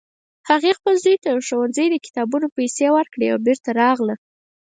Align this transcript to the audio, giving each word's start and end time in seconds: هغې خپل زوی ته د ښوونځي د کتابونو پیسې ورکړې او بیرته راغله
هغې 0.49 0.71
خپل 0.77 0.93
زوی 1.03 1.15
ته 1.23 1.29
د 1.33 1.37
ښوونځي 1.47 1.85
د 1.89 1.95
کتابونو 2.05 2.47
پیسې 2.57 2.87
ورکړې 2.97 3.27
او 3.33 3.37
بیرته 3.45 3.69
راغله 3.81 4.15